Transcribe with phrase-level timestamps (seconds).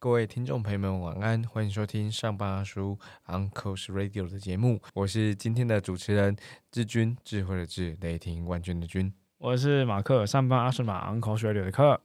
[0.00, 1.42] 各位听众朋友们，晚安！
[1.44, 6.36] 欢迎收听上班阿叔 Uncle's Radio 的节目，我是今天的主持人
[6.72, 9.12] 志军，智慧的智，雷霆万钧的钧。
[9.38, 12.00] 我是马克，上班阿叔马 Uncle's Radio 的课。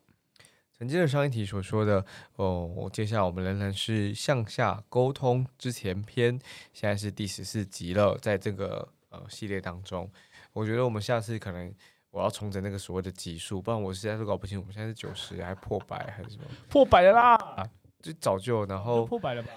[0.77, 2.03] 承接着上一题所说的
[2.35, 6.37] 哦，接下来我们仍然是向下沟通之前篇，
[6.73, 10.11] 现在是第十四集了，在这个呃系列当中，
[10.51, 11.73] 我觉得我们下次可能
[12.09, 17.69] 我要重整那个所谓的级数，不然我实在是搞不清我们现在是九十还破百还是什么，破百了啦，
[18.01, 19.49] 就早就然后破百了吧？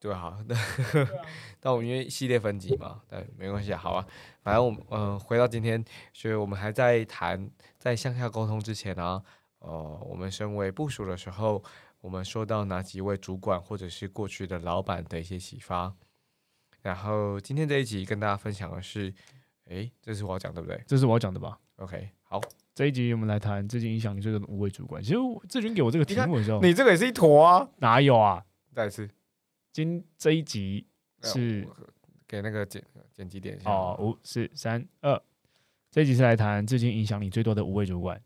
[0.00, 0.56] 对啊， 那
[1.60, 4.04] 但我们因为系列分级嘛，但没关系，好啊，
[4.42, 9.22] 反正我们嗯回到今天，所以我们还在谈在向下沟通之前呢。
[9.62, 11.62] 哦，我们身为部署的时候，
[12.00, 15.94] 我们受到哪几位主管或者是过去的老板的一些启发？
[16.82, 19.14] 然后今天这一集跟大家分享的是，
[19.70, 20.82] 哎，这是我要讲对不对？
[20.86, 22.40] 这是我要讲的吧？OK，好，
[22.74, 25.00] 这一集我们来谈最近影响你这个五位主管。
[25.00, 27.68] 其实志军给我这个题目的时候， 你这个也是一坨啊？
[27.76, 28.44] 哪有啊？
[28.74, 29.08] 再一次，
[29.72, 30.84] 今这一集
[31.22, 31.68] 是
[32.26, 35.22] 给那个剪剪辑点一下哦，五四三二，
[35.88, 38.20] 这一集是来谈最近影响你最多的五位主管。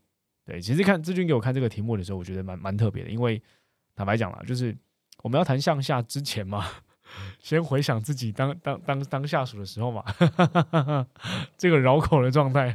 [0.46, 3.42] 对，其实看志军给我看这个题目的时候，我觉得蛮蛮特别的，因为
[3.96, 4.74] 坦白讲了，就是
[5.24, 6.64] 我们要谈向下之前嘛，
[7.40, 10.04] 先回想自己当当当当下属的时候嘛，
[11.58, 12.72] 这个绕口的状态。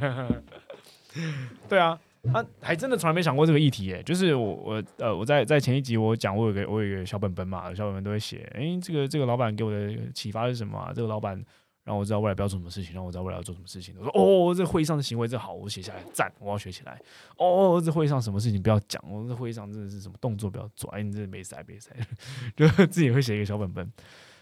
[1.66, 1.98] 对啊，
[2.30, 4.02] 他还真的从来没想过这个议题耶。
[4.02, 10.78] 就是我我呃我在在前一集我讲我有个我有个小本本嘛，小本本都会写，哎，这个这个老板给我的启发是什么？
[10.78, 10.92] 啊？
[10.94, 11.42] 这个老板。
[11.84, 13.94] 让我知道未来不要做什么事情，让我知道未来要做什么事情。
[13.98, 17.00] 我说哦，这会议上的行为真好，我写下来赞，我要学起来。
[17.36, 20.88] 哦，这会议上什么事情不要讲，我这会议上真的是什么动作不要做。
[20.90, 21.90] 哎，你这没塞没塞，
[22.56, 23.92] 就自己会写一个小本本。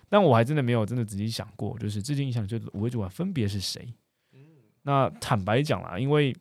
[0.09, 3.95] 但我还真的没有真的仔细想过，就是至今影响就五位主管分别是谁。
[4.83, 6.35] 那坦白讲啦，因为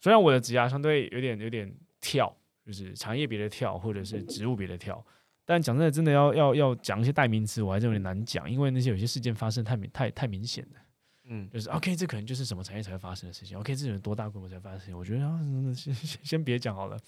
[0.00, 5.04] 虽然我的职涯相对有点有点跳，就是产业别的跳，或者是职务别的跳。
[5.46, 10.80] 但讲真的，真的要要要讲一些代名词，我还是有点难讲，因为那些有些事件发生太明太太明显了。
[11.28, 13.56] 嗯，就是 OK，这可能就是什么产业才会发生的事情。
[13.56, 14.98] OK，这种多大规模才发生的事情？
[14.98, 15.40] 我觉得啊，
[15.72, 16.98] 先先先别讲好了。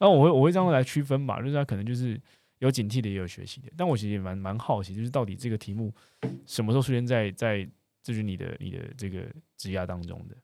[0.00, 2.18] 那我会我会这样来区分吧，就是他可能就是
[2.60, 3.70] 有警惕的，也有学习的。
[3.76, 5.92] 但我其实也蛮蛮好奇，就是到底这个题目
[6.46, 7.68] 什么时候出现在在
[8.02, 9.26] 就是你的你的这个
[9.58, 10.36] 职涯当中的？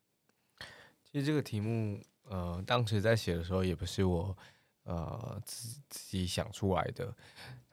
[1.10, 1.98] 其实这个题目，
[2.28, 4.37] 呃，当时在写的时候也不是我。
[4.88, 7.15] 呃，自自己想出来的，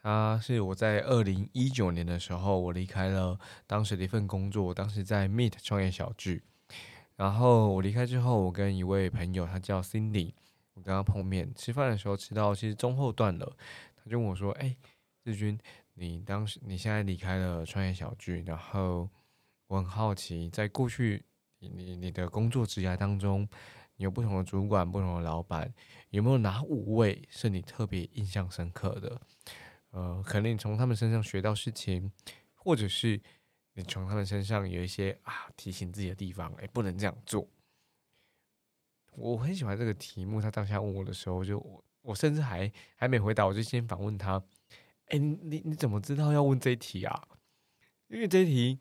[0.01, 6.43] 他是我在二零一九年的时候，我离开了当时的一份工作，当时在 Meet 创业小聚。
[7.15, 10.33] 然后我离开之后，我跟一位朋友，他叫 Cindy，
[10.73, 13.55] 我跟他碰面吃饭的时候，吃到其实中后段了，
[13.95, 14.75] 他就问我说：“哎，
[15.23, 15.57] 志军，
[15.93, 19.09] 你当时你现在离开了创业小聚，然后
[19.67, 21.23] 我很好奇，在过去
[21.59, 23.47] 你你你的工作职涯当中。”
[23.97, 25.73] 有不同的主管，不同的老板，
[26.09, 29.21] 有没有哪五位是你特别印象深刻的？
[29.91, 32.11] 呃，可能你从他们身上学到事情，
[32.53, 33.21] 或者是
[33.73, 37.47] 你从他们身上有一些啊提醒自己的地方，哎，不能这样做。
[39.13, 44.43] 我很喜欢这个题目，他当下问我的时候，就我我甚至还还没回答，我就先反问他：
[45.05, 47.27] 哎，你你怎么知道要问这一题啊？
[48.07, 48.79] 因为这一题，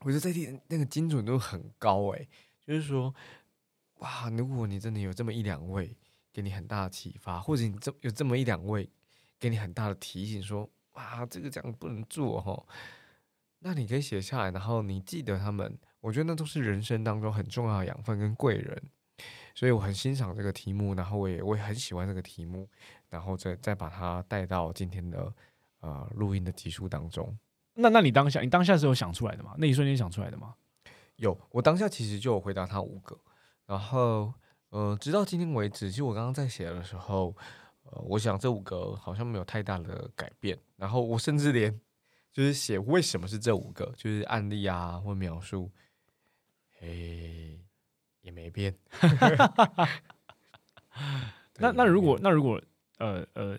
[0.00, 2.26] 我觉得这题那个精准度很高，哎，
[2.66, 3.14] 就是说。
[4.00, 4.28] 哇！
[4.36, 5.96] 如果你真的有这么一两位
[6.32, 8.88] 给你很大的启发，或者你这有这么一两位
[9.38, 12.66] 给你很大的提醒，说哇，这个这样不能做哈，
[13.60, 18.82] 那你可以写下来，然后你记得他们，我觉得那都是人生当中很重要的养分跟贵人，
[19.54, 22.68] 所以我很欣赏这个题目，然后我也我也很喜欢这个题目，
[23.08, 25.32] 然后再再把它带到今天的
[25.80, 27.38] 呃录音的集数当中。
[27.74, 29.54] 那那你当下你当下是有想出来的吗？
[29.58, 30.54] 那一瞬间想出来的吗？
[31.16, 33.18] 有，我当下其实就有回答他五个。
[33.70, 34.34] 然后，
[34.70, 37.32] 呃，直到今天为止，其实我刚刚在写的时候，
[37.84, 40.58] 呃，我想这五个好像没有太大的改变。
[40.74, 41.80] 然后我甚至连
[42.32, 45.70] 就是写为什么是这五个，就是案例啊或描述，
[46.80, 47.60] 嘿，
[48.22, 48.76] 也没变。
[51.58, 52.60] 那那如果那如果
[52.98, 53.56] 呃呃，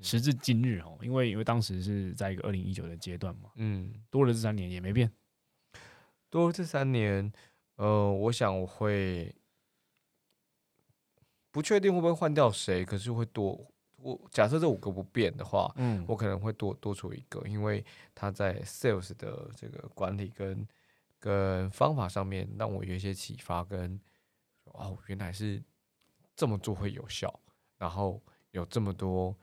[0.00, 5.10] 时至今日哦，因为因为当时是在一个二零一九的阶段嘛，嗯，多了这三年也没变，
[6.28, 7.32] 多了这三年。
[7.76, 9.34] 呃，我想我会
[11.50, 13.66] 不确定会不会换掉谁，可是会多。
[13.96, 17.84] 我假设这五个不变的话，嗯，我可能会多多出一个，因为
[18.14, 20.66] 他在 sales 的这个管理跟
[21.20, 24.00] 跟方法上面让我有一些启发，跟
[24.64, 25.62] 哦，原来是
[26.34, 27.38] 这么做会有效，
[27.78, 28.20] 然后
[28.50, 29.36] 有这么多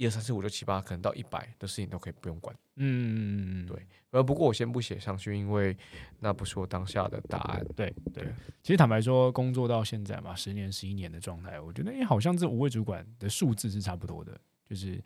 [0.00, 2.56] 一二三四五六七八，可能到一百的事情都可以不用管。
[2.76, 5.76] 嗯，对呃，不过我先不写上去，因为
[6.18, 7.62] 那不是我当下的答案。
[7.76, 8.34] 对对对。
[8.62, 14.98] 其实坦白说，工作到现在嘛，十年、十一年的状态，我觉得，哎，好像这五位主管的数字是差不多的，就是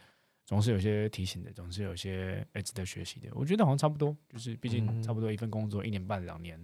[0.47, 3.29] 总是有些提醒的，总是有些哎值得学习的。
[3.33, 6.57] 我觉得好像差不多，就是毕竟差不多一份工作一年半两年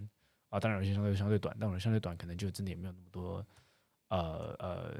[0.50, 3.44] 啊，当然有些相对相对短，但我相对短可能就真的也没有那么多
[4.11, 4.94] 呃呃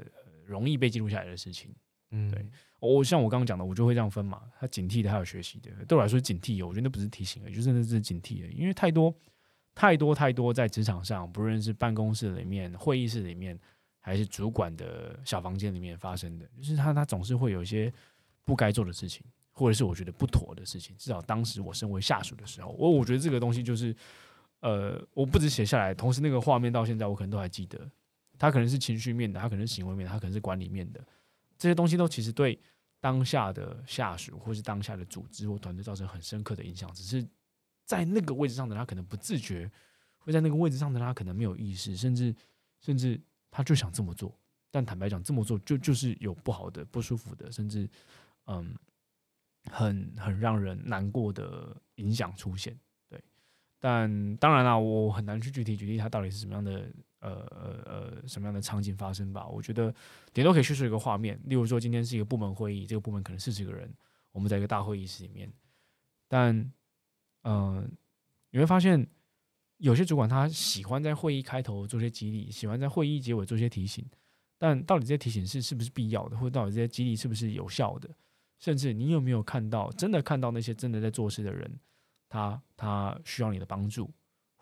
[0.45, 1.73] 容易被记录下来的事情。
[2.11, 2.45] 嗯，对。
[2.79, 4.41] 我像我刚刚讲的，我就会这样分嘛。
[4.59, 5.69] 他警惕的，还有学习的。
[5.85, 8.47] 对我来说，警惕，我觉得那不是提醒而已，就真的是警惕的。
[8.47, 9.13] 因为太多、
[9.75, 13.57] 太多、太多，在职场上，不论是办公室里面、会议室里面，
[13.99, 17.93] 还是主管的小房间里面发生的，就是他他总是会有一些
[18.43, 20.95] 不该做的事情，或者是我觉得不妥的事情。
[20.97, 23.95] 至少当时我身为下属的时候，我我觉得这个东西就是，
[24.61, 27.79] 呃，我不止写下来，同时那个画面到现在我可能都还记得。
[28.39, 30.99] 他可能是情绪面的，他可能是行为面的，他可能是管理面的，
[31.61, 32.59] 这些东西都其实对。
[33.03, 37.27] 当下的下属或是当下的组织或团队造成很深刻的影响，只是
[37.83, 39.67] 在那个位置上的他可能不自觉，
[40.19, 42.31] 会在那个位置上的他可能没有意识，甚至
[42.79, 43.19] 甚至
[43.49, 47.89] 他就想这么做，但坦白讲，这么做就就是有不好的、不舒服的，甚至
[48.45, 48.71] 嗯，
[49.71, 52.79] 很很让人难过的影响出现。
[53.09, 53.19] 对，
[53.79, 56.87] 但当然啦，我很难去具体举例他到底是什么样的。
[57.21, 59.47] 呃呃呃，什么样的场景发生吧？
[59.47, 59.93] 我觉得
[60.33, 61.39] 点都可以叙述一个画面。
[61.45, 63.91] 例如说，今天是一个部门会议，这个部门可能四十个人，
[64.31, 65.51] 我们在一个大会议室里面。
[66.27, 66.71] 但，
[67.43, 67.89] 嗯，
[68.49, 69.07] 你会发现
[69.77, 74.05] 有些主管他喜欢在会议开头做些激励，喜欢在会议结尾做些提醒。
[74.57, 78.09] 但到底这些提醒是是不是必要的，或者到底这些激励是不是有效的？
[78.59, 81.79] 甚至你有没有看到，真的看到那些真的在做事的人，
[82.29, 84.11] 他他需要你的帮助？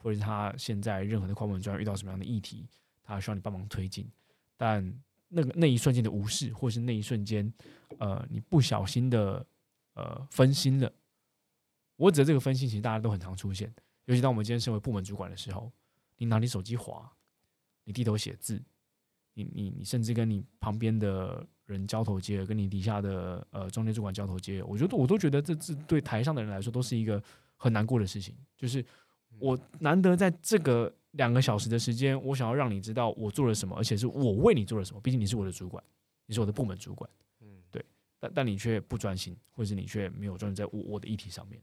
[0.01, 2.65] 或者是他现在任何的跨文专遇到什么样的议题，
[3.03, 4.09] 他需要你帮忙推进，
[4.55, 4.93] 但
[5.27, 7.53] 那个那一瞬间的无视，或是那一瞬间，
[7.97, 9.45] 呃，你不小心的
[9.95, 10.89] 呃分心了。
[11.97, 13.69] 我指的这个分心，其实大家都很常出现，
[14.05, 15.69] 尤其当我们今天身为部门主管的时候，
[16.17, 17.11] 你拿你手机滑，
[17.83, 18.63] 你低头写字，
[19.33, 27.21] 你你你甚至跟你旁边的人交头接耳，跟你底下的呃中间主管交头接耳，我觉得我都觉得这这对台上的人来说都是一个
[27.57, 28.85] 很难过的事情，就是。
[29.37, 34.99] 我难得在这个两个小时的时间，我想要让你知道我做了什么，而且是我为你做了什么。
[34.99, 35.83] 毕竟你是我的主管，
[36.25, 37.09] 你是我的部门主管，
[37.41, 37.85] 嗯，对。
[38.19, 41.61] 但但你却不专心，或者是你却没有专注在我我的议题上面。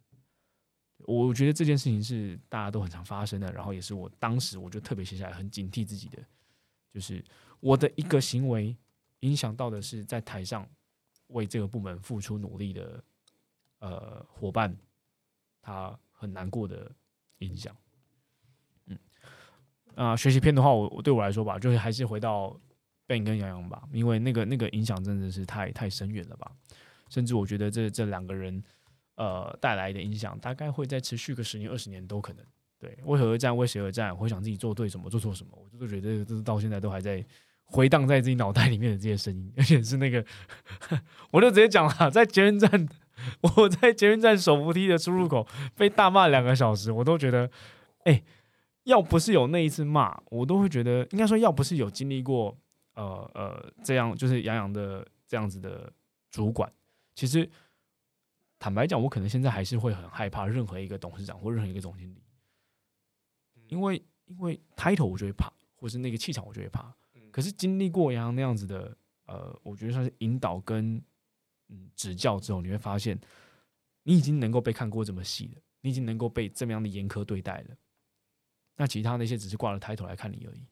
[1.01, 6.19] 我觉得这件事情是大家都很常发生的，然后也是我当时我就特别写下来，很警惕自己的，
[6.91, 7.23] 就是
[7.61, 8.75] 我的一个行为
[9.21, 10.67] 影响到的是在台上
[11.27, 13.05] 为这个部门付出努力的
[13.81, 14.75] 呃伙伴，
[15.61, 16.91] 他很难过的。
[17.39, 17.75] 影响，
[18.87, 18.99] 嗯，
[19.95, 22.59] 啊，学习片的话，我我对我来说吧，就是还是回到
[23.07, 26.51] Ben 跟杨洋吧，因为那个那个影响真的是太太深远了吧，
[27.09, 28.63] 甚至我觉得这这两个人
[29.17, 32.45] 呃带来的影响，大概会再持续个十年二十年都可能。
[32.79, 33.57] 对，为何而战？
[33.57, 34.15] 为谁而战？
[34.15, 37.25] 回想自己做对什么，做错什么，我就是觉得这是到现在都还在
[37.65, 40.25] 回荡在自己脑袋里面的这些声音，而且是那个，
[41.33, 42.89] 我就直接讲了，在捷运站。
[43.57, 47.51] 我在捷运站手扶梯的出入口被大骂两个小时，我都觉得，
[48.05, 48.23] 哎，
[48.85, 52.57] 要不是有那一次骂，我都会觉得，应该说，要不是有经历过，
[52.95, 55.91] 呃呃，这样就是杨洋的这样子的
[56.31, 56.71] 主管，
[57.15, 57.49] 其实
[58.59, 62.23] 坦白讲，我可能现在还是会很害怕任何一个董事长或任何一个总经理，
[63.69, 66.95] 因为因为 title 我就会怕，或是那个气场我就会怕。
[67.33, 68.97] 可是经历过杨洋那样子的，
[69.27, 71.03] 呃，我觉得算是引导跟。
[71.69, 73.19] 嗯，指教之后你会发现，
[74.03, 77.77] 你已经能够被看过这么细了，你已经能够被这么样的严苛对待了。
[78.77, 80.67] 那其他那些只是挂了抬头来看你而已，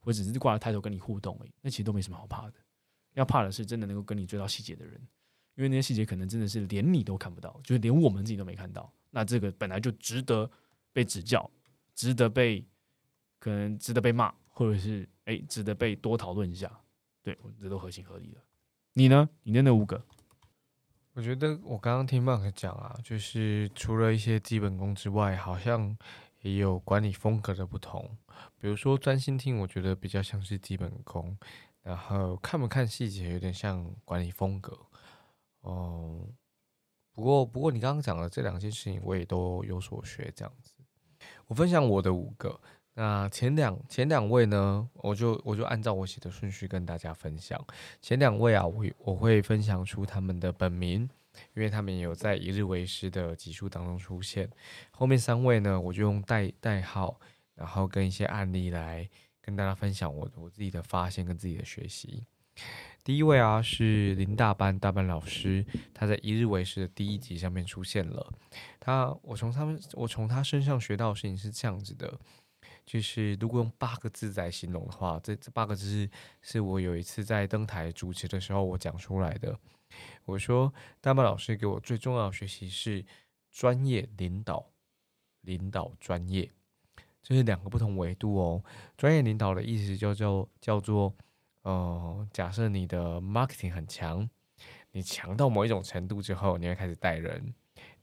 [0.00, 2.54] 或只是挂了抬头跟你互动而已，那其实都没什么好怕的。
[3.14, 5.00] 要怕的是真的能够跟你追到细节的人，
[5.54, 8.92] 因为那些细节可能真的是连你都看不到，就是连我们自己都没看到。
[9.10, 10.50] 那这个本来就值得
[10.92, 11.50] 被指教，
[11.94, 12.66] 值得被
[13.38, 16.70] 可能值得被骂，或者是哎值得被多讨论一下。
[17.22, 18.42] 对，这都合情合理的。
[18.92, 19.28] 你呢？
[19.42, 20.02] 你的那五个？
[21.16, 25.96] 我觉得我刚刚听 Mark 讲啊，就是除了一些基本功之外，好像
[26.42, 28.06] 也有管理风格的不同。
[28.58, 31.34] 比如说专心听，我觉得比较像是基本功；
[31.80, 34.78] 然后看不看细节，有点像管理风格。
[35.62, 36.20] 哦，
[37.14, 40.30] 不过不过你刚刚讲的这两件事情，我也都有所学。
[40.36, 40.74] 这样子，
[41.46, 42.60] 我分享我的五个。
[42.98, 47.62] 那前两前两位呢，我就我就按照我写的顺序跟大家分享。
[48.00, 51.02] 前两位啊，我我会分享出他们的本名，
[51.52, 54.48] 因为他们有在一日为师的集数当中出现。
[54.90, 57.20] 后面三位呢，我就用代代号，
[57.54, 59.06] 然后跟一些案例来
[59.42, 62.24] 跟大家分享我我自己的发现跟自己的学习。
[63.04, 65.62] 第一位啊是林大班大班老师，
[65.92, 68.32] 他在一日为师的第一集上面出现了。
[68.80, 72.18] 他我从他们我从他身上学到的事情是这样子的，
[72.86, 76.08] 就是如果用八个字来形容的话，这这八个字
[76.40, 79.58] 是我有一次在登台主持的时候我讲出来的。
[80.24, 83.04] 我说大班老师给我最重要的学习是
[83.50, 84.70] 专业领导，
[85.42, 86.50] 领导专业，
[87.22, 88.64] 这是两个不同维度哦。
[88.96, 91.14] 专业领导的意思就叫叫做。
[91.62, 94.30] 哦，假设你的 marketing 很强，
[94.92, 97.52] 你强到某一种程度之后，你会开始带人，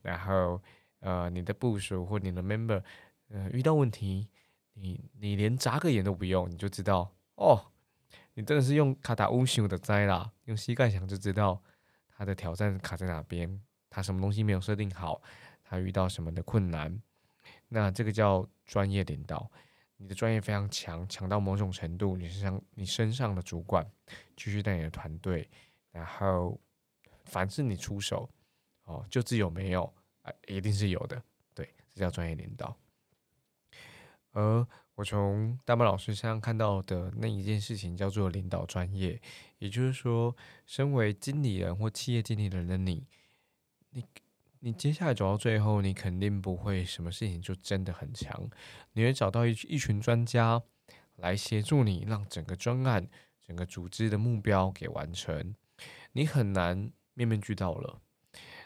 [0.02, 0.60] 然后
[1.00, 2.82] 呃，你的部署或你的 member，
[3.30, 4.28] 呃，遇到问题，
[4.74, 7.72] 你你连眨个眼都不用，你就知道哦，
[8.34, 11.62] 你真的是用卡达乌修的灾啦，用膝盖想就知道
[12.08, 15.22] 他的挑战卡在哪边，他什么东西没有设定好，
[15.62, 17.00] 他遇到什么的困难，
[17.68, 19.50] 那这个叫专业领导。
[19.96, 23.88] 你的专业非常强，强到某种程度，你身上你身上的主管
[24.36, 25.48] 继续带你的团队，
[25.92, 26.60] 然后
[27.24, 28.28] 凡是你出手，
[28.84, 29.84] 哦，就只有没有
[30.22, 31.22] 啊，一定是有的，
[31.54, 32.76] 对，这叫专业领导。
[34.34, 34.64] 而
[34.94, 39.20] 我从大班老师身上看到的那一件事情叫做领导专业，
[39.58, 40.36] 也就是说，
[40.66, 43.06] 身为经理人或企业经理人的你，
[43.90, 44.04] 你。
[44.60, 48.48] 你接下来走到最后，你肯定不会什么事情就真的很强。
[48.94, 50.62] 你会找到一一群专家
[51.16, 53.06] 来协助你，让整个专案、
[53.46, 55.54] 整个组织的目标给完成。
[56.12, 58.00] 你很难面面俱到了，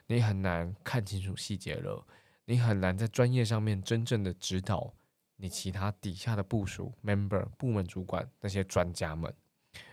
[0.07, 2.07] 你很难看清楚细节了，
[2.45, 4.95] 你很难在专业上面真正的指导
[5.39, 9.35] 你其他底下的部署、member、部门主管那些专家们，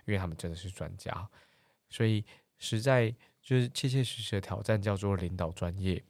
[0.05, 1.27] 因为他们真的是专家，
[1.89, 2.25] 所以
[2.59, 3.15] 实在。
[3.45, 6.03] 就是切切实实的挑战，叫做领导专业。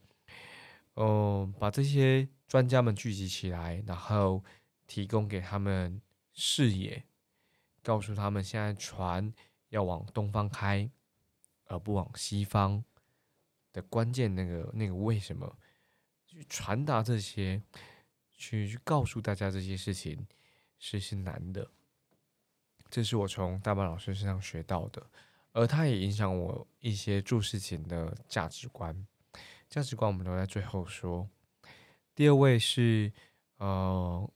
[0.94, 4.42] 嗯，把这些专家们聚集起来，然后
[4.86, 6.00] 提供给他们
[6.32, 7.04] 视野，
[7.82, 9.30] 告诉他们现在船
[9.68, 10.90] 要往东方开，
[11.66, 12.82] 而不往西方
[13.70, 15.58] 的关键那个那个为什么？
[16.24, 17.62] 去传达这些，
[18.36, 20.26] 去去告诉大家这些事情
[20.78, 21.70] 是是难的。
[22.88, 25.04] 这是我从大班老师身上学到的。
[25.52, 29.06] 而他也影响我一些做事情的价值观，
[29.70, 31.26] 价值观我们留在最后说。
[32.14, 33.10] 第二位是，
[33.56, 34.30] 呃，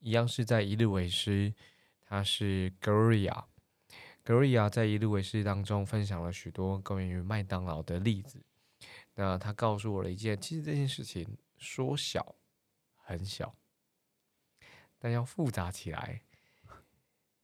[0.00, 1.54] 一样是在一日为师，
[2.00, 8.44] 他是 Gloria，Gloria 在一日为师当中分享了许多关于麦当劳的例子。
[9.14, 12.34] 那他告诉我了一件，其实这件事情说小
[13.04, 13.54] 很小，
[14.98, 16.22] 但要复杂起来，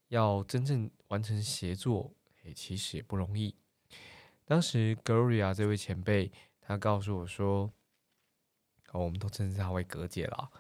[0.09, 2.13] 要真正完成协作。
[2.45, 3.55] 诶其实也不容易。
[4.47, 7.71] 当时 Gloria 这位前辈，他告诉我说
[8.93, 10.51] ：“哦，我们都称之他为格姐啦。”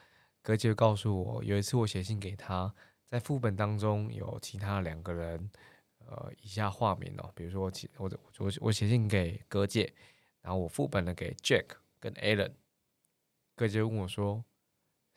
[0.42, 2.74] 格姐告诉我，有一次我写信给他，
[3.06, 5.50] 在副本当中有其他两个人，
[5.98, 9.94] 呃，以下化名哦，比如说我写我我我写信给格姐，
[10.42, 12.52] 然后我副本呢给 Jack 跟 Alan。
[13.56, 14.44] 葛姐问我说：“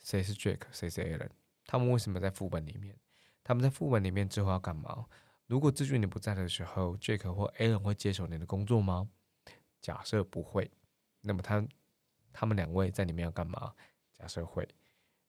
[0.03, 1.29] 谁是 Jack，谁是 Alan？
[1.65, 2.95] 他们为什么在副本里面？
[3.43, 5.07] 他们在副本里面之后要干嘛？”
[5.47, 9.09] 如果志俊你不在的时候，Jack 或 Alan 会接手你的工作吗？
[9.81, 10.71] 假设不会，
[11.21, 11.67] 那么他
[12.31, 13.73] 他们两位在里面要干嘛？
[14.13, 14.67] 假设会，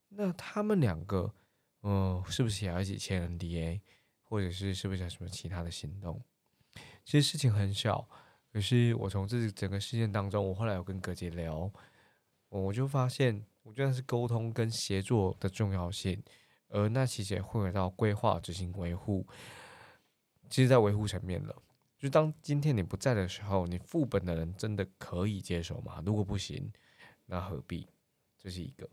[0.08, 1.34] 那他们两个，
[1.82, 3.80] 嗯，是不是也要一起签 NDA，
[4.22, 6.22] 或者是是不是有什么其他的行动？
[7.04, 8.08] 其实事情很小，
[8.52, 11.70] 可是我从这整个事件当中，我后来有跟葛姐聊，
[12.48, 16.22] 我就发现，我觉得是沟通跟协作的重要性，
[16.68, 19.26] 而那其实也会到规划、执行、维护。
[20.50, 21.62] 其实，在维护层面了，
[21.98, 26.02] 就当今天你不在的时候，你副本的人真的可以接手吗？
[26.04, 26.70] 如果不行，
[27.24, 27.88] 那何必？
[28.38, 28.88] 这是一个。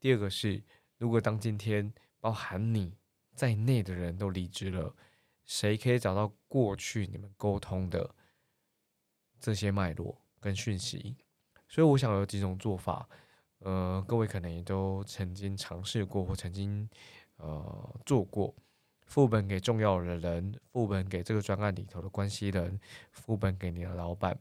[0.00, 0.62] 第二个是，
[0.96, 2.96] 如果当今天包含你
[3.34, 4.96] 在内的人都离职了，
[5.44, 8.14] 谁可以找到过去你们沟通的
[9.38, 11.14] 这些脉络跟讯息？
[11.68, 13.06] 所以，我想有几种做法。
[13.60, 16.88] 呃，各位可能也都曾经尝试过，或曾经
[17.36, 18.54] 呃做过。
[19.06, 22.78] 副本给重要的人，副本给这个专案里头的关系人，
[23.10, 24.38] 副本给你的老板。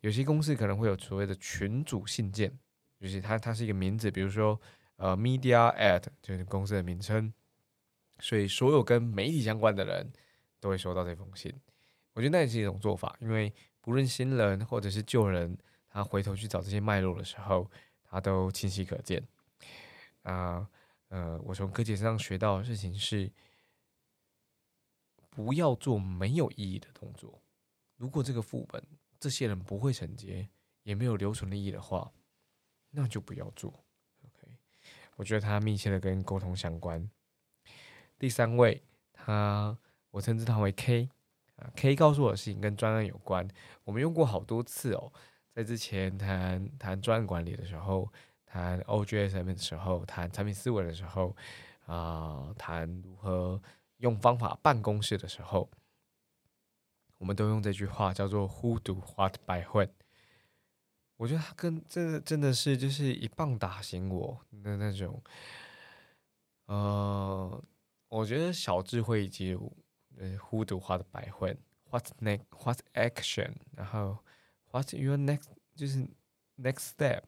[0.00, 2.58] 有些公司可能会有所谓的群主信件，
[3.00, 4.60] 就是它它是一个名字，比如说
[4.96, 7.32] 呃 media at 就是公司的名称，
[8.18, 10.12] 所以所有跟媒体相关的人
[10.58, 11.54] 都会收到这封信。
[12.14, 15.56] 我觉得那也是一种做法，因为不论新人或者是旧人，
[15.88, 17.70] 他回头去找这些脉络的时候，
[18.14, 19.22] 他都清晰可见。
[20.22, 20.68] 啊
[21.08, 23.30] 呃，我从柯姐身上学到的事情是。
[25.36, 27.42] 不要做没有意义的动作。
[27.96, 28.80] 如果这个副本
[29.18, 30.48] 这些人不会承接，
[30.84, 32.12] 也没有留存的意义的话，
[32.90, 33.68] 那就不要做。
[34.24, 34.56] OK，
[35.16, 37.10] 我觉得它密切的跟沟通相关。
[38.16, 38.80] 第三位，
[39.12, 39.76] 他
[40.12, 41.10] 我称之他为 K
[41.56, 43.48] 啊，K 告诉我的事情跟专案有关，
[43.82, 45.12] 我们用过好多次哦。
[45.54, 48.12] 在之前谈谈专案管理的时候，
[48.44, 51.36] 谈 OGSM 的时候，谈产品思维的时候，
[51.86, 53.62] 啊，谈如何
[53.98, 55.70] 用方法办公室的时候，
[57.18, 59.90] 我们都用这句话叫做 “Who do what by when”。
[61.18, 65.22] 我觉得他跟这真的是就是一棒打醒我的那种。
[66.66, 67.62] 呃，
[68.08, 69.54] 我觉得小智慧以及
[70.18, 73.52] 呃 “Who do what by when”，What next？What action？
[73.76, 74.18] 然后。
[74.74, 75.50] What's your next？
[75.76, 76.00] 就是
[76.58, 77.20] next step，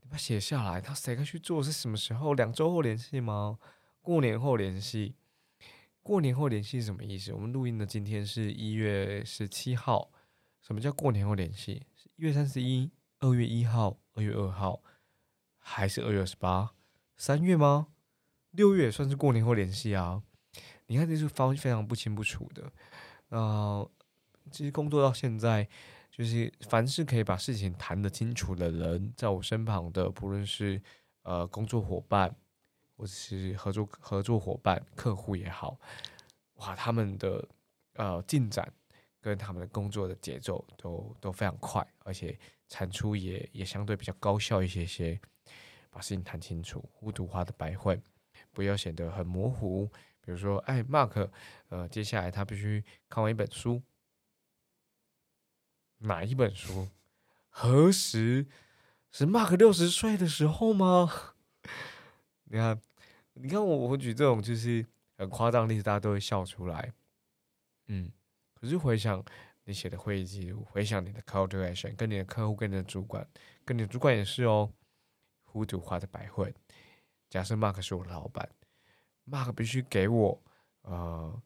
[0.00, 0.80] 你把它写下来。
[0.80, 1.62] 他谁该去做？
[1.62, 2.32] 是什么时候？
[2.32, 3.58] 两周后联系吗？
[4.00, 5.16] 过年后联系？
[6.02, 7.34] 过年后联系是什么意思？
[7.34, 10.10] 我们录音的今天是一月十七号。
[10.62, 11.86] 什么叫过年后联系？
[12.14, 14.82] 一月三十一、二月一号、二月二号，
[15.58, 16.72] 还是二月二十八？
[17.18, 17.88] 三月吗？
[18.52, 20.22] 六月算是过年后联系啊？
[20.86, 22.72] 你看这是方非常不清不楚的。
[23.28, 23.90] 呃，
[24.50, 25.68] 其实工作到现在。
[26.16, 30.80] 就是凡是可以把事情谈得清楚的人，在我身旁的，不论是
[31.24, 32.34] 呃工作伙伴，
[32.96, 35.78] 或者是合作合作伙伴、客户也好，
[36.54, 37.46] 哇，他们的
[37.96, 38.72] 呃进展
[39.20, 45.20] 跟他们的工作的节奏都都非常快，而且产出也也相对比较高效一些些。
[45.90, 48.02] 把事情谈清楚，糊涂化的白混，
[48.52, 49.86] 不要显得很模糊。
[50.22, 51.28] 比如说，哎，Mark，
[51.68, 53.82] 呃，接下来他必须看完一本书。
[55.98, 56.88] 哪一本书？
[57.48, 58.46] 何时
[59.10, 61.34] 是 Mark 六十岁的时候吗？
[62.44, 62.80] 你看，
[63.34, 64.86] 你看我我举这种就是
[65.16, 66.92] 很夸张的例子，大家都会笑出来。
[67.86, 68.12] 嗯，
[68.54, 69.24] 可是回想
[69.64, 73.26] 你写的会议记录，回想你的 call to action，跟你的客户、跟你的主管，
[73.64, 74.72] 跟你的主管也是哦。
[75.44, 76.52] 糊涂画的白混。
[77.30, 78.46] 假设 Mark 是我的老板
[79.26, 80.42] ，Mark 必须给我
[80.82, 81.42] 呃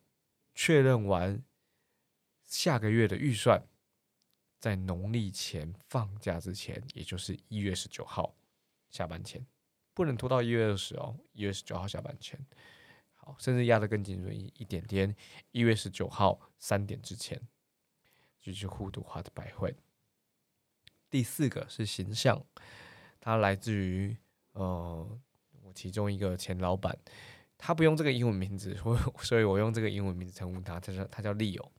[0.52, 1.44] 确认完
[2.44, 3.64] 下个月的预算。
[4.60, 8.36] 在农历前放假之前，也就是一月十九号
[8.90, 9.44] 下班前，
[9.94, 11.16] 不能拖到一月二十哦。
[11.32, 12.38] 一月十九号下班前，
[13.14, 15.16] 好，甚至压得更精准一一点点，
[15.52, 17.40] 一月十九号三点之前，
[18.38, 19.74] 就是互读化的百会。
[21.08, 22.44] 第四个是形象，
[23.18, 24.14] 它来自于
[24.52, 25.18] 呃
[25.62, 26.98] 我其中一个前老板，
[27.56, 31.72] 他不用这个英文名字，所以所以我用这个英文名字称呼他，他叫他叫利友。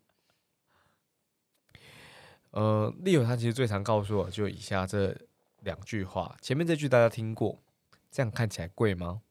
[2.51, 5.17] 呃，利友他其实最常告诉我就以下这
[5.61, 6.37] 两句话。
[6.41, 7.61] 前面这句大家听过，
[8.09, 9.21] 这样看起来贵吗？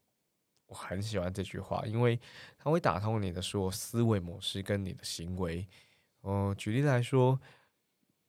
[0.66, 2.18] 我很喜欢这句话，因为
[2.56, 5.66] 它会打通你的说思维模式跟你的行为。
[6.20, 7.40] 哦，举例来说，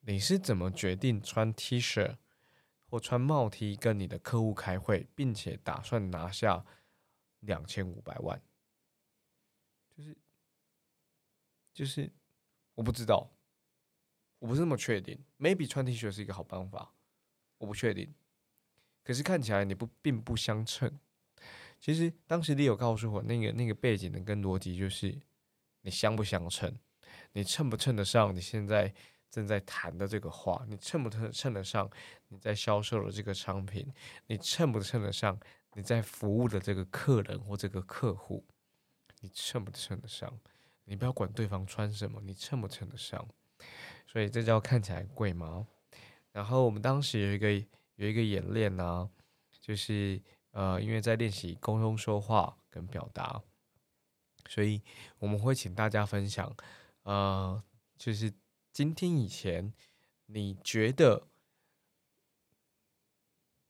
[0.01, 2.17] 你是怎么决定穿 T 恤
[2.89, 6.65] 或穿帽 T 跟你的客户开会，并且打算拿下
[7.41, 8.41] 两千五百万？
[9.95, 10.17] 就是
[11.73, 12.11] 就是
[12.75, 13.29] 我不知道。
[14.41, 16.91] 我不是那么确定，maybe 穿 T 恤是一个好办法，
[17.59, 18.11] 我不确定。
[19.03, 20.99] 可是看起来你不并不相称。
[21.79, 25.15] 其实当时你有告诉我，那个那个背景的跟逻辑就是
[25.81, 26.75] 你相不相称，
[27.33, 28.91] 你称不称得上你现在
[29.29, 31.87] 正在谈的这个话，你称不称称得上
[32.29, 33.93] 你在销售的这个商品，
[34.25, 35.39] 你称不称得上
[35.73, 38.43] 你在服务的这个客人或这个客户，
[39.19, 40.39] 你称不称得上？
[40.85, 43.27] 你不要管对方穿什么，你称不称得上？
[44.11, 45.65] 所以这叫看起来贵吗？
[46.33, 47.53] 然后我们当时有一个
[47.95, 49.09] 有一个演练呢，
[49.61, 50.21] 就是
[50.51, 53.41] 呃，因为在练习沟通说话跟表达，
[54.49, 54.81] 所以
[55.19, 56.53] 我们会请大家分享，
[57.03, 57.63] 呃，
[57.95, 58.33] 就是
[58.73, 59.73] 今天以前
[60.25, 61.29] 你觉得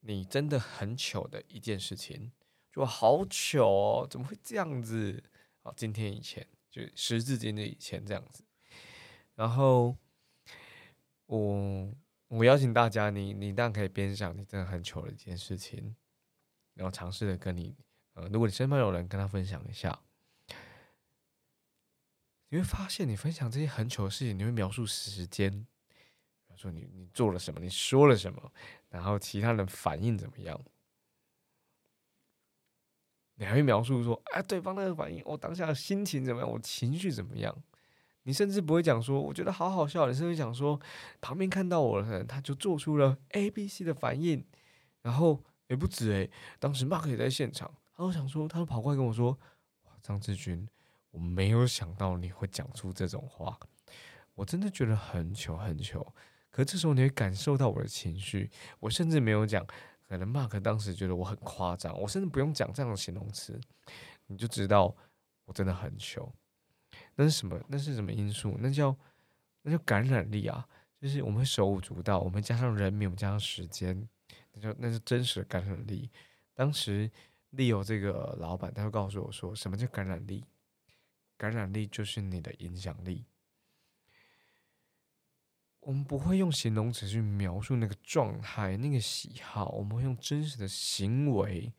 [0.00, 2.32] 你真的很糗的一件事情，
[2.72, 5.22] 就好糗哦，怎么会这样子？
[5.62, 8.42] 好，今天以前就时至今日以前这样子，
[9.36, 9.96] 然后。
[11.34, 11.90] 我
[12.28, 15.96] 我邀请大家，你你当然可以边想你真的很糗的一件事情，
[16.74, 17.74] 然后尝试的跟你，
[18.12, 19.98] 呃，如果你身边有人跟他分享一下，
[22.50, 28.52] 你会发现你分享这些很糗的事情，你会描述时间，比如说你你做了什么，你说了什么，
[28.90, 30.62] 然后其他人反应怎么样，
[33.36, 37.56] 你还会描述说，哎，对方那个反应，我当下的心情怎么样，我情绪怎么样。
[38.24, 40.06] 你甚至不会讲说，我觉得好好笑。
[40.06, 40.78] 你甚至讲说，
[41.20, 44.44] 旁边看到我的人，他就做出了 A、B、C 的反应，
[45.02, 49.36] 然后也不止诶，当时 Mark 也在现场，他就想说，他就跑过来跟我说
[49.84, 50.68] ：“哇，张志军，
[51.10, 53.58] 我没有想到你会讲出这种话，
[54.34, 56.14] 我真的觉得很糗很糗。
[56.50, 59.66] 可这时候你会感受到我的情绪，我甚至没有讲，
[60.06, 63.58] 可能 Mark 当时觉得我很夸张，我甚至不用讲这样的形容词，
[64.26, 64.94] 你就知道
[65.46, 66.32] 我真的很糗。
[67.14, 67.60] 那是什么？
[67.68, 68.56] 那是什么因素？
[68.58, 68.96] 那叫
[69.62, 70.66] 那叫感染力啊！
[71.00, 74.08] 就是我们手舞足蹈，我们加上人民，我们加上时间，
[74.52, 76.10] 那就那是真实的感染力。
[76.54, 77.10] 当时
[77.50, 80.44] 利友这个老板，他会告诉我说：“什么叫感染力？
[81.36, 83.24] 感染力就是你的影响力。
[85.80, 91.72] 我们不会用形容词去描述那个状态、那个喜好，我们会用真实的行为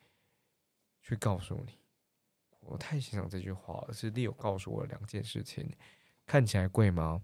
[1.01, 1.77] 去告诉你。
[2.65, 5.71] 我太欣赏这句话了，是利友告诉我两件事情：
[6.26, 7.21] 看起来贵吗？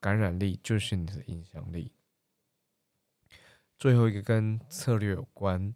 [0.00, 1.92] 感染力就是你的影响力。
[3.78, 5.74] 最后一个跟策略有关。”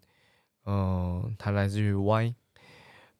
[0.69, 2.35] 嗯，它来自于 Y。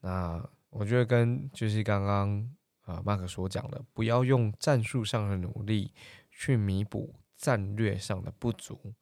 [0.01, 5.93] 那我觉得跟就是刚刚呃马克所讲的，不要用战术上的努力
[6.29, 8.93] 去弥补战略上的不足，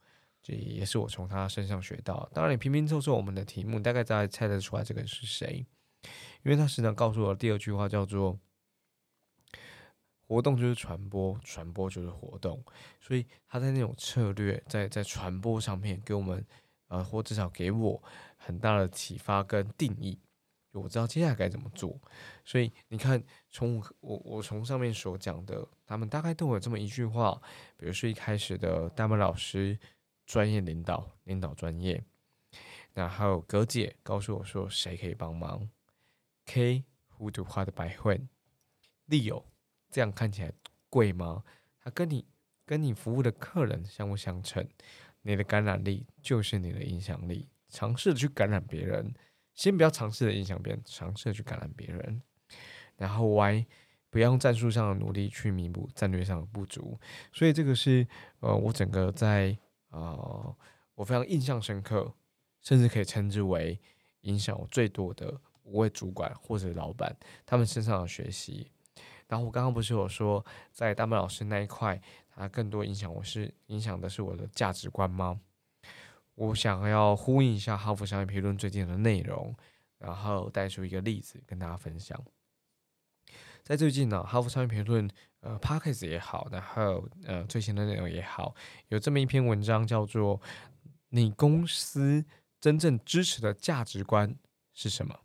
[0.42, 2.28] 这也是我从他身上学到。
[2.34, 5.66] 当然，你拼拼凑凑我们的题目，大概大家猜得出来这个人是谁，
[6.42, 8.38] 因为他时常告诉我第二句话叫做
[10.26, 12.64] “活动就是传播，传播就是活动”，
[13.00, 16.44] 所以他在那种策略在在传播上面给我们。
[16.88, 18.00] 呃，或至少给我
[18.36, 20.20] 很大的启发跟定义，
[20.70, 21.98] 我知道接下来该怎么做。
[22.44, 27.40] 所以你看，从我我从上面所讲的，他们大概都有这么一句话，
[27.78, 29.76] 比如说一开始的大门老师
[30.26, 32.04] 专业领导，领导专业。
[32.92, 35.68] 那还有葛姐告诉我说，谁可以帮忙
[36.46, 38.28] ？K 糊涂花的白混，
[39.06, 39.44] 利友
[39.90, 40.52] 这样看起来
[40.88, 41.44] 贵吗？
[41.80, 42.24] 他跟你
[42.64, 44.66] 跟你服务的客人相不相称？
[45.22, 49.14] 你的感染力就是你的影响力，尝试的去感染别人，
[49.54, 52.22] 先不要尝试的影响别人，尝试的去感染别人。
[52.96, 53.66] 然后 Y，
[54.10, 57.00] 不要用战术上的努力去弥补战略上的不足。
[57.32, 58.06] 所以这个是
[58.40, 59.56] 呃，我整个在
[59.88, 60.56] 呃，
[60.94, 62.14] 我非常印象深刻，
[62.60, 63.80] 甚至可以称之为
[64.20, 68.70] 影响我最多的五位主管或者老板他们身上的学习。
[69.26, 72.00] 然后我刚刚不是有说，在大麦老师那一块。
[72.36, 75.40] 他更多影响我是影响的是我的价值观吗？
[76.34, 79.54] 我想要呼应一下《哈佛商业评论》最近的内容，
[79.98, 82.20] 然后带出一个例子跟大家分享。
[83.62, 85.08] 在最近呢，《哈佛商业评论》
[85.42, 88.52] 呃 p o d c a s 也好，然后呃最新的内容也好，
[88.88, 90.40] 有这么一篇文章叫做
[91.10, 92.24] “你公司
[92.60, 94.36] 真正支持的价值观
[94.72, 95.16] 是什么？”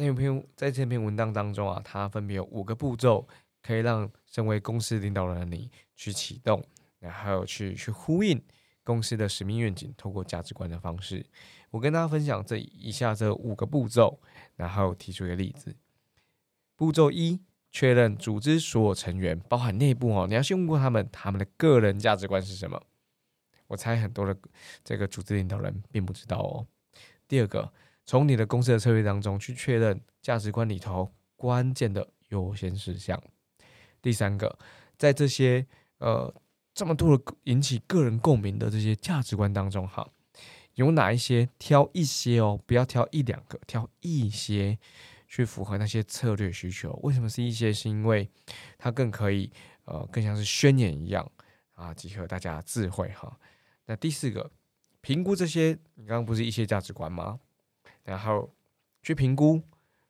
[0.00, 3.28] 这篇在这篇文章当中啊，它分别有五个步骤。
[3.62, 6.64] 可以让身为公司领导人的你去启动，
[6.98, 8.42] 然后去去呼应
[8.82, 11.26] 公司的使命愿景，透过价值观的方式。
[11.70, 14.18] 我跟大家分享这以下这五个步骤，
[14.56, 15.76] 然后提出一个例子。
[16.74, 17.38] 步骤一，
[17.70, 22.82] 确认组织所有成员，包含内部哦，你要先问过他们，他们的个人价值观是什么？
[23.66, 24.34] 我猜很多的
[24.82, 26.66] 这个组织领导人并不知道哦。
[27.28, 27.70] 第二个，
[28.04, 33.22] 从你的公司的策略当中去确认价值观里头关键的优先事项。
[34.02, 34.58] 第三个，
[34.96, 35.66] 在这些
[35.98, 36.34] 呃
[36.74, 40.08] 这么多的引起个人共鸣的这些价值观当中，哈，
[40.74, 44.78] 有哪一些挑一些哦，不要挑一两个，挑一些
[45.28, 46.98] 去符合那些策略需求。
[47.02, 47.72] 为什么是一些？
[47.72, 48.28] 是因为
[48.78, 49.52] 它更可以
[49.84, 51.30] 呃，更像是宣言一样
[51.74, 53.38] 啊，集合大家的智慧哈。
[53.86, 54.50] 那第四个，
[55.00, 57.40] 评估这些，你刚刚不是一些价值观吗？
[58.04, 58.52] 然后
[59.02, 59.62] 去评估，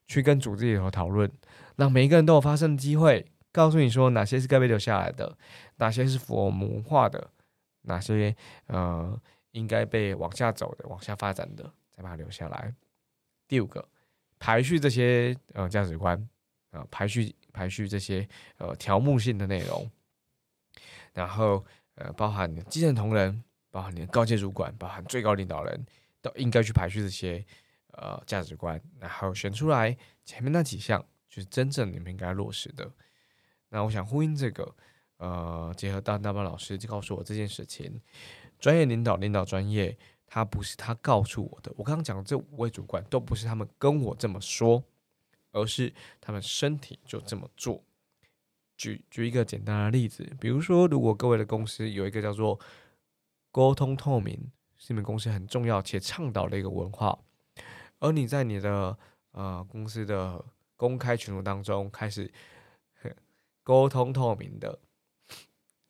[0.07, 1.31] 去跟组织里头讨论，
[1.77, 3.27] 让每一个人都有发声的机会。
[3.53, 5.37] 告诉你说哪些是该被留下来的，
[5.79, 7.31] 哪些是符合我们文化的，
[7.83, 8.35] 哪些
[8.67, 12.73] 呃应该被往下走的、往下发展的，再把它留下来。
[13.49, 13.85] 第五个，
[14.39, 16.29] 排序这些呃价值观
[16.71, 19.91] 啊，排序排序这些呃条目性的内容，
[21.13, 21.65] 然后
[21.97, 25.85] 呃包含你的基层同仁，包含你的高阶主管，包含最高领导人
[26.23, 27.45] 都应该去排序这些
[27.93, 32.91] 呃价值观，然后选出来前面那几项就是真正你们应该落实的。
[33.69, 34.75] 那我想呼应这个，
[35.19, 38.01] 呃，结合大大班老师就告诉我这件事情，
[38.59, 41.73] 专业领导领导专业，他不是他告诉我的。
[41.77, 44.83] 我刚刚讲的这五位主管都不是他们跟我这么说，
[45.53, 47.83] 而是他们身体就这么做。
[48.77, 52.59] 举举一个简单的例子，比如说，如果各位的公司有一个叫做
[53.53, 57.19] 沟通透明，是你们公司很重要且倡导的一个文化，
[58.01, 58.99] 而你在你的
[59.31, 60.45] 呃公司的
[60.77, 62.31] 公开群组当中开始。
[63.63, 64.81] 沟通透明的，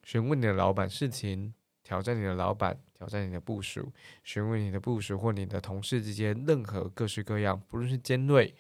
[0.03, 3.91] 询问你的老板事情，挑战你的老板，挑战你的部署，
[4.23, 8.55] 询问你的部署或你的同事之间任何各式各样，不论是尖锐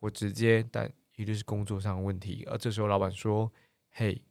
[0.00, 2.46] 或直接，但一定是工作上的问题。
[2.48, 3.52] 而这时候老板说
[3.90, 4.22] ：“嘿，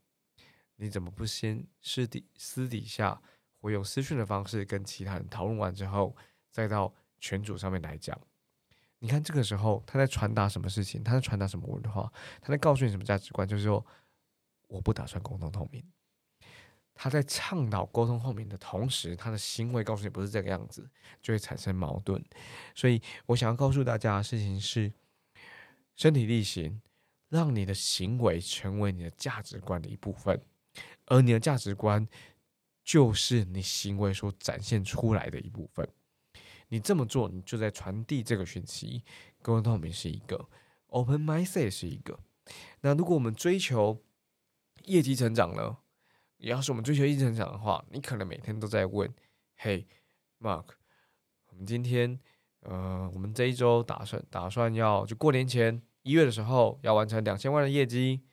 [0.78, 3.22] 你怎么不先私底私底下，
[3.62, 6.16] 或用私讯的方式跟其他人讨论完之后，
[6.50, 8.20] 再到群组上面来讲？
[9.04, 11.04] 你看这个时候他在传达什么事情？
[11.04, 12.10] 他在传达什么文化？
[12.42, 13.46] 他在告诉你什么价值观？
[13.46, 13.86] 就是说，
[14.70, 15.84] 我不打算沟通透明。
[16.96, 20.90] 他在倡导沟通透明的同时，他的行为告诉你不是这个样子，
[21.22, 22.24] 就会产生矛盾。
[22.74, 24.94] 所以我想要告诉大家的事情是：
[25.98, 26.82] 身体力行，
[27.28, 30.42] 让你的行为成为你的价值观的一部分，
[31.08, 32.08] 而你的价值观
[32.86, 35.86] 就是你行为所展现出来的一部分。
[36.70, 39.04] 你这么做，你就在传递这个讯息。
[39.42, 40.48] 沟通透明是一个
[40.88, 42.20] ，open mindset 是一个。
[42.82, 44.04] 那如果我们追求
[44.86, 45.78] 业绩成长呢？
[46.40, 49.10] 要是我们追求业绩成长的话，你可能每天都在问
[49.56, 49.88] ：“嘿
[50.42, 50.66] ，Mark，
[51.48, 52.20] 我们今天，
[52.64, 58.24] 呃，我们这一周打算打算要就过年前一月的时候要完成两千万的业绩，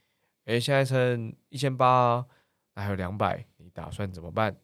[0.46, 2.26] 诶，现在剩一千八，
[2.74, 4.60] 还有两百，你打算怎么办？”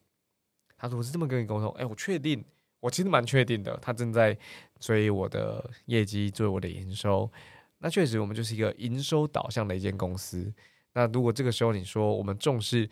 [0.75, 2.43] 他说：“我是这么跟你沟通。”诶，我确定，
[2.79, 3.77] 我其实蛮确定的。
[3.81, 4.37] 他正在
[4.79, 7.31] 追我的业绩，追我的营收。
[7.79, 10.53] 那确实，我们就是一个营收导向的一间公司。
[10.93, 12.89] 那如果这个时候你说我们重视，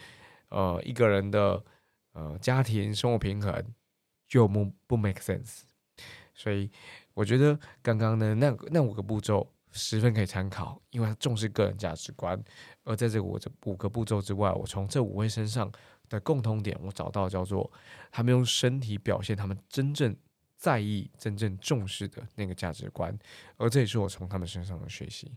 [0.50, 1.63] 呃，一个人的
[2.13, 3.52] 呃家庭生活平衡
[4.28, 5.62] 就不不 make sense，
[6.34, 6.69] 所以
[7.15, 12.39] 我觉得刚刚的那那五个步骤十分可以参考，因为他重视个人价值观。
[12.84, 15.71] 而在这五这五个步骤之外，我从这五位身上
[16.10, 17.72] 的共通点，我找到叫做
[18.12, 20.15] 他们用身体表现他们真正
[20.58, 23.18] 在意、真正重视的那个价值观，
[23.58, 25.32] 而这也是我从他们身上的学习。